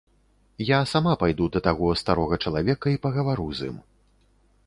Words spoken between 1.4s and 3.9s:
да таго старога чалавека і пагавару з ім.